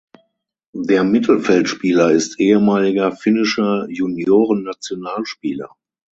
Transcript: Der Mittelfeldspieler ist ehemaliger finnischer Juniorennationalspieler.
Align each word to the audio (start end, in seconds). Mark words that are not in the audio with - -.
Der 0.73 1.03
Mittelfeldspieler 1.03 2.09
ist 2.09 2.39
ehemaliger 2.39 3.11
finnischer 3.15 3.85
Juniorennationalspieler. 3.87 5.75